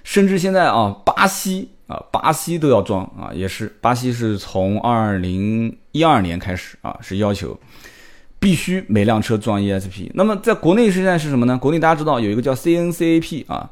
[0.03, 1.69] 甚至现在啊，巴西。
[1.87, 7.57] 啊，巴西都要装啊，也是巴西是从二零一二年开始啊，是要求
[8.39, 10.09] 必须每辆车装 ESP。
[10.13, 11.57] 那么在国内现在是什么呢？
[11.57, 13.69] 国内大家知道有一个叫 CNCAP 啊，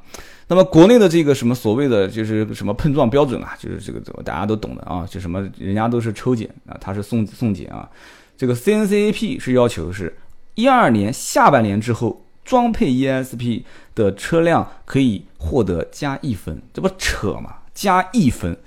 [0.47, 7.89] 那么国内的这个什么所谓的就是什么碰撞标准啊，就是这个大家都懂的啊，就什么人家都是抽检啊，他是送送检啊，
[8.38, 10.15] 这个 CNCAP 是要求是
[10.56, 17.56] 一二年下半年之后装配 ESP 的车辆可以获得加一分，这不扯吗？
[17.73, 18.58] 加一分，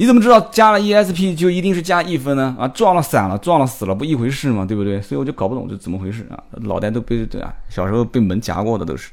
[0.00, 2.54] 你怎么知道加了 ESP 就一定是加一分呢？
[2.56, 5.02] 啊，撞了散了，撞了死了，不一回事嘛，对不对？
[5.02, 9.10] 所以我就搞不懂这怎么回事啊，脑袋都被对啊，小时候被门夹过的都是。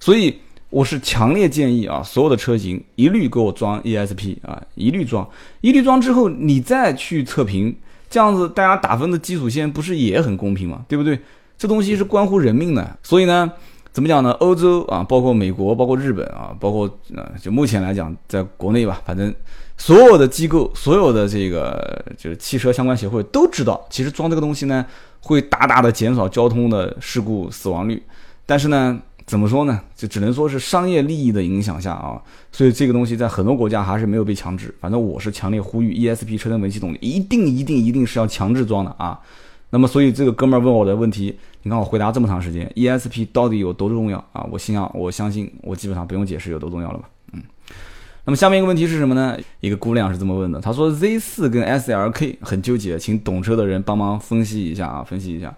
[0.00, 0.36] 所以
[0.68, 5.26] 我是强烈建议啊，所有的车型一律给我装 ESP 啊，一律装，
[5.60, 7.76] 一律装之后你再去测评，
[8.10, 10.84] 这样子大家打分的基础线不是也很公平吗？
[10.88, 11.18] 对不对？
[11.56, 13.50] 这东西是关乎人命的，所以呢。
[13.92, 14.30] 怎么讲呢？
[14.32, 19.34] 欧洲啊，包括美国，包括日本啊，包括呃，就目前来讲，在国内吧，反正
[19.78, 24.84] 所有的机构，所有的这个就是汽车相关协会都知道，其实装这个东西呢，
[25.20, 28.02] 会大大的减少交通的事故死亡率。
[28.46, 29.80] 但是呢，怎么说呢？
[29.94, 34.74] 就只能说是商业利益的影响下啊，所以这个东西在很多国家还是没有被强制。
[34.80, 39.20] 反正我是强烈呼吁，ESP 车身稳系统一定一定一定是要强制装的啊。
[39.70, 44.46] 那么，所以这个哥们儿问我的问题，你看我回答这么长时间，ESP 到底有多重要啊？
[44.50, 47.08] 我心想，我相信我基本上不用解释有多重要了吧？
[48.26, 49.38] 那么下面一个问题是什么呢？
[49.60, 55.54] 一个姑娘是这么问的，她说 Z 四跟 SLK 很纠结，请懂车的人帮忙分析一下啊，分析一下。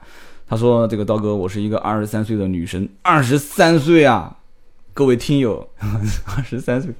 [0.46, 4.36] 她说这个刀哥，我是一个二十三岁的女生，二十三岁啊，
[4.92, 5.66] 各位听友，
[6.36, 6.92] 二十三岁，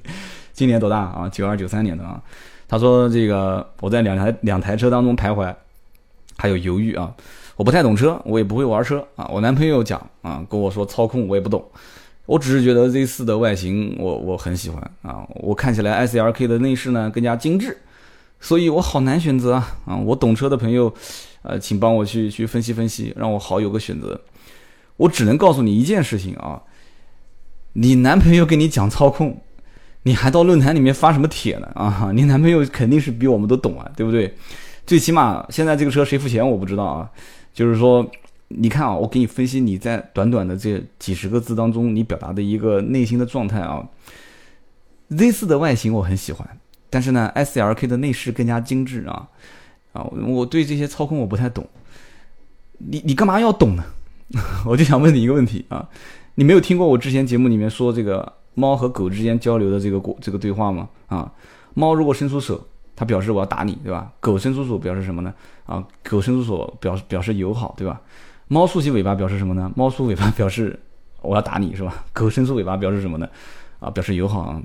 [0.51, 1.29] 今年多大啊？
[1.31, 2.19] 九二九三年的啊。
[2.67, 5.55] 她说这个我在两台两台车当中徘徊。
[6.41, 7.13] 还有犹豫啊，
[7.57, 9.29] 我不太懂车，我也不会玩车啊。
[9.29, 11.61] 我男朋友讲啊，跟我说操控我也不懂，
[12.29, 15.25] 我只是觉得 Z 四的外形我我很喜欢啊。
[15.37, 17.75] 我看起来 S L K 的内饰呢更加精致，
[18.39, 19.97] 所以我好难选择啊啊！
[19.97, 20.93] 我懂车的朋友，
[21.41, 24.21] 呃，请帮我去去分析分析，让我好有个选择。
[24.97, 26.61] 我只能告诉你一件事情啊，
[27.73, 29.41] 你男朋友跟你讲操控，
[30.03, 32.11] 你还到论坛里面发什么帖呢啊？
[32.13, 34.31] 你男朋友肯定是比我们都懂啊，对不对？
[34.85, 37.09] 最起码现在这个车谁付钱我不知道啊，
[37.55, 38.07] 就是说，
[38.49, 43.87] 你看啊，我给你分析你在短短的这几十个字当中你表达的一个内心的状态啊。
[45.09, 46.59] Z 四的外形我很喜欢，
[46.89, 49.27] 但是呢，S L K 的内饰更加精致啊
[49.93, 51.67] 啊，我对这些操控我不太懂，
[52.77, 53.83] 你你干嘛要懂呢？
[54.65, 55.87] 我就想问你一个问题啊，
[56.35, 60.89] 你没有听过我之前节目里面说这个猫和狗之间交流的这个过这个对话吗？
[61.07, 61.31] 啊，
[61.73, 62.65] 猫如果伸出手。
[62.95, 64.11] 它表示我要打你，对吧？
[64.19, 65.33] 狗伸出手表示什么呢？
[65.65, 68.01] 啊，狗伸出手表示表示友好，对吧？
[68.49, 69.71] 猫竖起尾巴表示什么呢？
[69.75, 70.77] 猫竖尾巴表示
[71.21, 72.03] 我要打你，是吧？
[72.11, 73.29] 狗伸出尾巴表示什么呢？
[73.79, 74.61] 啊，表示友好啊。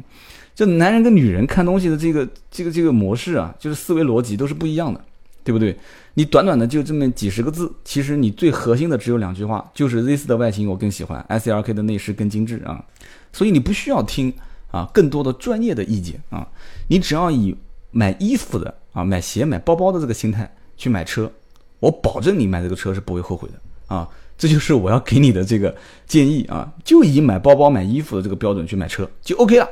[0.55, 5.01] 就男人跟女人看东西的这个这个这个模式啊，就是思维逻辑都是不一样的，
[5.45, 5.77] 对不对？
[6.15, 12.85] 你短短的就这么几十个字，其实你最核心的只有两句话，就是 Z 四的外形我更喜欢，S L K 的内饰更精致啊。
[13.33, 14.33] 所以你不需要听
[14.71, 16.47] 啊更多的专业的意见啊，
[16.89, 17.57] 你只要以。
[17.97, 21.31] 买衣服的啊，买鞋、买包包的这个心态去买车，
[21.79, 23.55] 我保证你买这个车是不会后悔的
[23.95, 24.09] 啊！
[24.37, 25.73] 这就是我要给你的这个
[26.07, 26.69] 建议啊！
[26.83, 29.69] 就以买包包、买衣服的这个标准去买车就 OK 了。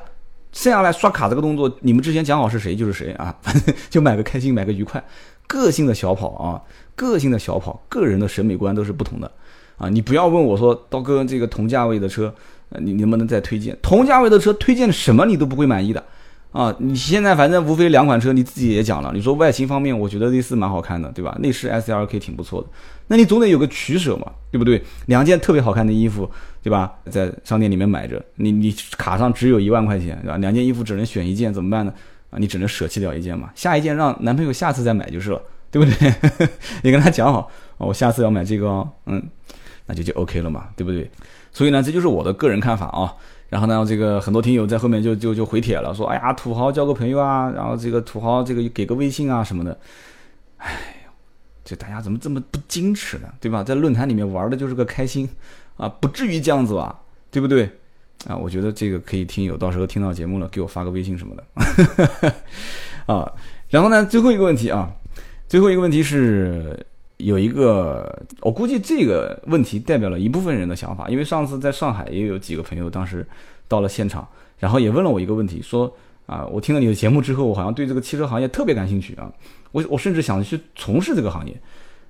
[0.53, 3.35] 剩下来刷卡这个动作，你们之前讲好是谁就是谁啊！
[3.43, 5.03] 反正就买个开心，买个愉快。
[5.49, 6.63] 个性的小跑啊，
[6.95, 9.31] 个性的小跑，个人的审美观都是不同的
[9.79, 9.89] 啊！
[9.89, 12.33] 你不要问我说，刀哥这个同价位的车，
[12.79, 13.77] 你能不能再推荐？
[13.83, 16.05] 同价位的车推荐什么你都不会满意的。
[16.53, 19.11] 啊，你现在反正无非两款车，你自己也讲了。
[19.15, 21.35] 你说外形方面，我觉得 Z 四蛮好看的，对吧？
[21.41, 22.69] 内饰 S L K 挺不错的，
[23.07, 24.83] 那你总得有个取舍嘛，对不对？
[25.07, 26.31] 两件特别好看的衣服，
[26.62, 26.93] 对吧？
[27.11, 30.37] 在商店里面买着，你你卡上只有一万块钱，对吧？
[30.37, 31.95] 两件衣服只能选一件，怎么办呢？
[32.29, 36.12] 啊，你只能舍弃掉一件嘛，下一件让男朋友下次再买就是了，对不对？
[36.85, 39.23] 你跟他讲好，我下次要买这个哦，嗯，
[39.87, 41.11] 那就就 OK 了嘛，对不对？
[41.51, 43.15] 所以呢，这就是我的个人看法啊。
[43.53, 49.79] 然后呢，这个很多听友在后面就就就回帖了，说：“哎呀，土豪交个朋友啊，然后这个土豪这个给个微信啊什么的。”
[50.57, 50.71] 哎
[51.62, 53.29] 这大家怎么这么不矜持呢？
[53.38, 53.62] 对吧？
[53.62, 55.29] 在论坛里面玩的就是个开心
[55.77, 56.99] 啊，不至于这样子吧？
[57.31, 57.69] 对不对？
[58.27, 62.35] 啊，我觉得这个可以听友到时候听到节目了，给我发个微信什么的。
[63.15, 63.31] 啊，
[63.69, 64.91] 然后呢，最后一个问题啊，
[65.47, 66.87] 最后一个问题是。
[67.23, 73.27] 有一个，我估计这个问题代表了一部分人的想法，因为上次在上海也有几个朋友，当时
[73.69, 74.27] 到了现场，
[74.59, 75.93] 然后也问了我一个问题，说
[76.27, 79.31] 啊，我听了你的节目之后，我好像对这个汽车行业特别感兴趣啊，
[79.71, 81.53] 我我甚至想去从事这个行业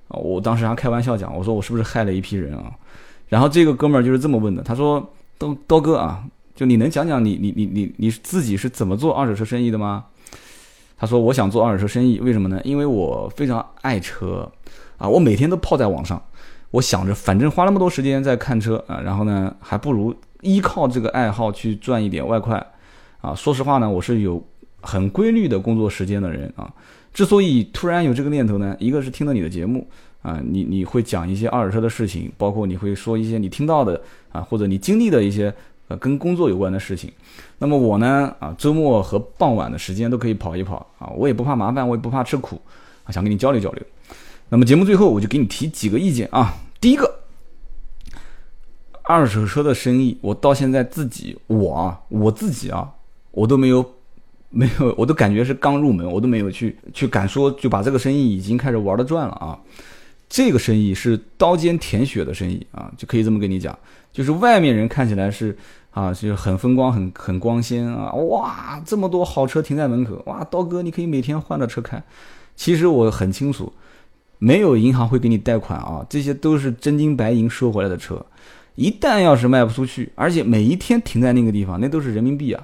[0.07, 2.71] 啊，我当时还开玩笑讲，我说我是不是害了一批人啊？
[3.29, 6.23] 然后这个哥们儿就是这么问的，他说刀刀哥啊，
[6.55, 10.05] 就你能讲讲你你你你你自己是怎么做二手车生意的吗？
[10.97, 12.59] 他说我想做二手车生意，为什么呢？
[12.63, 14.49] 因为我非常爱车。
[14.97, 16.21] 啊，我每天都泡在网上，
[16.71, 22.65] 我想着反正花那么多时间在看车啊，然后呢，还不如依靠这个爱好去赚一点外快，
[23.21, 24.43] 啊，说实话呢，我是有
[24.81, 26.71] 很规律的工作时间的人啊。
[27.13, 29.87] 之所以突然有这个念头呢，一个是听了你的节目
[30.23, 34.01] 啊，你你会讲一些二手车的事情，包括你会说一些你听到的
[34.31, 35.53] 啊，或者你经历的一些
[35.89, 37.11] 呃跟工作有关的事情。
[37.59, 42.59] 那么我呢啊，周末和傍晚的时间都可以跑一跑啊，我也不怕麻烦，我也不怕吃苦
[43.03, 43.83] 啊，想跟你交流交流。
[44.49, 46.53] 那么节目最后我就给你提几个意见啊。
[46.79, 47.19] 第一个，
[49.03, 52.91] 二手车的生意，我到现在自己我啊我自己啊，
[53.31, 53.83] 我都没有
[54.49, 59.57] 没有，我都感觉是刚入门，我都没有去去敢说就把这个生意已经开始玩的转了啊。
[60.29, 63.77] 这个生意是刀尖舔血的生意啊，就可以这么跟你讲，
[64.11, 65.57] 就是外面人看起来是
[65.91, 72.03] 啊，就是很风光、很很光鲜啊，哇，这么多好车停在门口，哇，刀哥你可以每天换着车开。
[72.55, 73.71] 其实我很清楚。
[74.43, 78.25] 没有银行会给你贷款啊，这些都是真金白银收回来的车，
[78.75, 82.61] 一旦要是卖不出去，而且每一天停在那个地方，那都是人民币啊，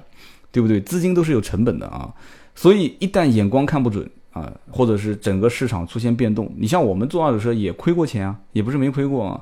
[0.52, 0.78] 对不对？
[0.78, 2.12] 资金都是有成本的啊，
[2.54, 9.40] 所以一旦眼光看不准，啊，或者是整个市场出现变动，你像我们做二手车也亏过钱啊，也不是没亏过啊。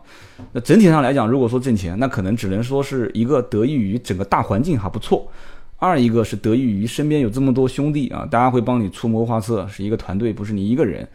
[0.53, 5.27] 那整体上来讲，如果说挣钱，那可能只能说是一个得益于整个大环境还不错，
[5.79, 11.09] 二一个是得益于身边有这么多兄弟啊，大家会帮你出谋划策，是一个团队，不是你一个人。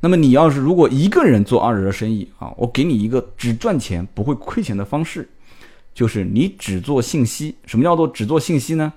[0.00, 5.28] 那么你要是如果一个人做二手车生意啊，我给你一个只赚钱不会亏钱的方式，
[5.92, 7.54] 就是你只做信息。
[7.66, 8.92] 什么叫做只做信息呢？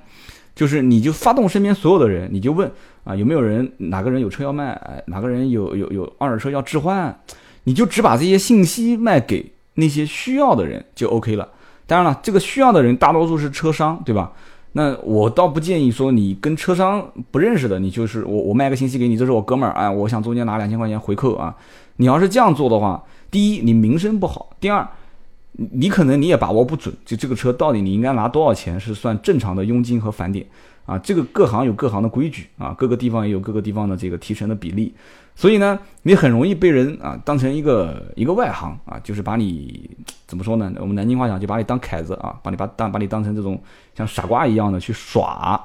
[0.54, 2.72] 就是你就发动身边所有的人，你就问
[3.04, 7.20] 啊有没有人哪个人有车要卖，哪个人有有有二手车要置换，
[7.64, 11.50] 你就只把这些信息卖给那些需要的人就 OK 了。
[11.88, 14.32] 当然了，这个需要的人大多数是车商，对吧？
[14.74, 21.56] 那我倒不建议说你跟车商不认识的，你就是我我卖个信息给你，这是我哥们儿，哎，我想中间拿两千块钱回扣啊。
[21.98, 24.88] 你要是这样做的话，第一你名声不好，第二
[25.54, 30.46] 你可能你也把握不准，就这个车到底你应该拿多少钱是算正常的佣金和返点
[30.86, 30.98] 啊？
[31.00, 34.94] 这个各行有各行的规矩啊，各个地方也有各个地方的这个提成的比例。
[35.42, 39.90] 所以呢，你很容易被人啊当成一个一个外行啊，就是把你
[40.28, 40.72] 怎么说呢？
[40.80, 43.60] 我们南京话讲，就把你当凯子啊，把你把当把你当成这种
[43.98, 45.60] 像傻瓜一样的去耍。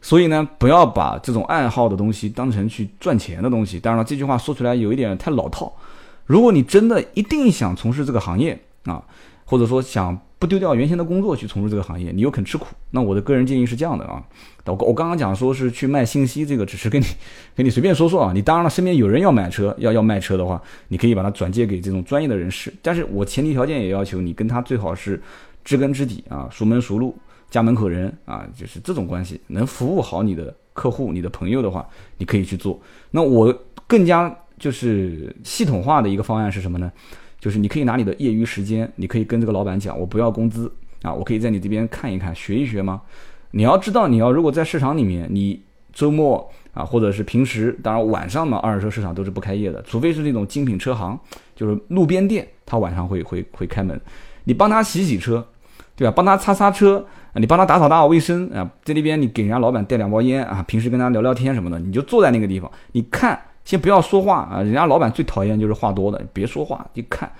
[0.00, 3.80] 所以呢，不要把这种爱好的东西当成去赚钱的东西。
[3.80, 5.76] 当然了，这句话说出来有一点太老套。
[6.24, 9.02] 如果你真的一定想从事这个行业啊，
[9.44, 10.16] 或者说想。
[10.38, 14.22] 不丢掉原先的工作去从事这个行业，你又肯吃苦，那我的个人建议是这样的啊。
[14.66, 17.06] 我我刚刚讲说是去卖信息，这个只是跟你
[17.56, 18.32] 跟你随便说说啊。
[18.34, 22.72] 你当然了，身边有人要买车，要要卖车的话，你可以把它转借给这种专业的人士。
[22.82, 25.22] 但是我前提条件也要求你跟他最好是
[25.64, 27.16] 知根知底啊，熟门熟路，
[27.48, 32.78] 家门口人啊，就是这种关系，能服务好你的客户、你的朋友的话，你可以去做。
[33.12, 33.56] 那我
[33.86, 36.92] 更加就是系统化的一个方案是什么呢？
[37.46, 40.68] 就是你可以拿你的业余时间，你可以跟这个老板讲，我不要工资
[41.02, 43.00] 啊，我可以在你这边看一看，学一学吗？
[43.52, 51.16] 你要知道，你要如果在市场里面，你周末啊，或者是平时，当然晚上嘛，二手车市场都是不开业的，除非是那种精品车行，
[51.54, 54.00] 就是路边店，他晚上会会会开门，
[54.42, 55.46] 你帮他洗洗车，
[55.94, 56.10] 对吧？
[56.10, 63.40] 帮他擦擦车，你帮他打扫打扫卫生啊，在那边你给人家老板带两包烟啊，平时跟他聊聊天什么的，你就坐在那个地方，你看。
[63.66, 67.30] 先不要说话啊，人家老板最讨厌就是话多的，别说话，你看，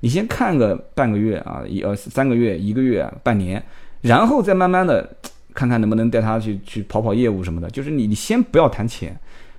[0.00, 3.62] 你先看个半个月啊，一呃三个月、一个月、半年，
[4.00, 5.08] 然后再慢慢的
[5.54, 7.70] 看看能不能带他去去跑跑业务什么的。
[7.70, 9.16] 就是你你先不要谈钱，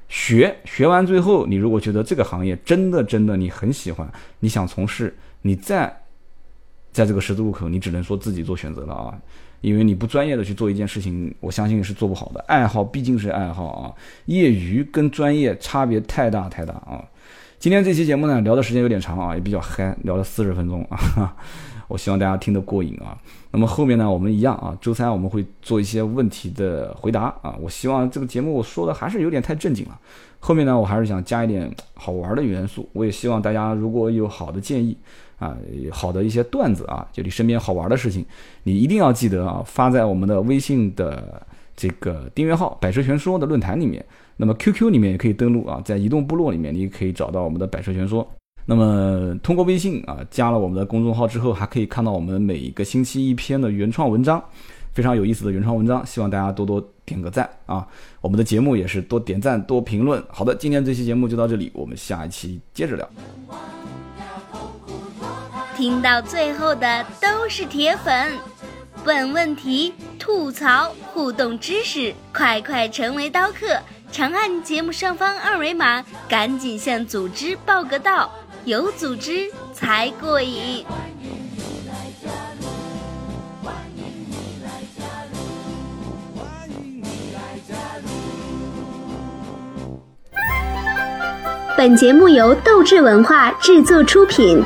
[0.10, 4.06] 学学完最后，你如果觉得这个行业真的真的你很喜欢，
[4.40, 5.86] 你想从事，你再
[6.92, 9.18] 在这个十字路口，你只能说自己做选择了啊。
[9.68, 12.40] 因为你不专业的去做一件事情，我相信是做不好的。
[12.48, 13.94] 爱好毕竟是爱好啊，
[14.26, 17.04] 业余跟专业差别太大太大啊。
[17.60, 21.36] 今天这期节目呢，聊的时间有点长啊，也比较嗨，聊了四十分钟啊。
[21.90, 23.18] 我希望大家听得过瘾啊。
[23.52, 27.56] 那么后面呢，我们一样啊，周三我们会做一些问题的回答啊。
[27.60, 30.00] 我希望这个节目我说的还是有点太正经了，
[30.40, 32.90] 后面呢，我还是想加一点好玩的元素。
[32.94, 34.98] 我也希望大家如果有好的建议。
[35.38, 35.58] 啊，
[35.92, 38.26] 好的一些段子啊，就你身边好玩的事情，
[38.64, 44.04] 你一定要记得啊，发在我们的微信的这个订阅号“百车全说”的论坛里面。
[44.36, 48.28] 那么 QQ 里面也可以登录啊，在移动部落里面，你也可以找到我们的“百车全说”。
[48.70, 54.44] 那么通过微信啊，加了我们的公众号之后，还可以看到我们每一个星期一篇的原创文章，
[54.94, 57.88] 非常有意思的原创文章，希望大家多多点个赞啊。
[58.22, 60.22] 我们的节目也是多点赞多评论。
[60.30, 63.10] 好的，今天这期节目就到这里，我们下一期接着聊。
[65.78, 68.34] 听到最后的都是铁粉，
[69.06, 73.80] 问问题、吐槽、互动知识，快快成为刀客！
[74.12, 78.32] 长按节目上方二维码，赶紧向组织报个到，
[78.66, 80.84] 有组织才过瘾。
[91.78, 94.66] 本节目由斗志文化制作出品。